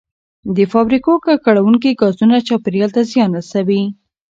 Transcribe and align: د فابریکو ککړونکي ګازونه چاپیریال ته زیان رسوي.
د 0.55 0.57
فابریکو 0.71 1.11
ککړونکي 1.25 1.91
ګازونه 2.01 2.35
چاپیریال 2.47 2.91
ته 2.95 3.01
زیان 3.11 3.29
رسوي. 3.39 3.83